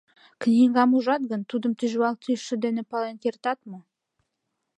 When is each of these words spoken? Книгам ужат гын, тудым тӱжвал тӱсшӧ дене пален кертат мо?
Книгам 0.41 0.91
ужат 0.97 1.23
гын, 1.31 1.41
тудым 1.49 1.73
тӱжвал 1.79 2.15
тӱсшӧ 2.23 2.55
дене 2.65 2.81
пален 2.91 3.15
кертат 3.23 3.59
мо? 3.69 3.79